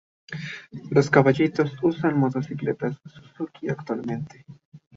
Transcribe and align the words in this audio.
Los 0.89 1.11
"caballitos" 1.11 1.73
usan 1.83 2.17
motocicletas 2.17 2.99
Suzuki 3.05 3.69
actualmente. 3.69 4.45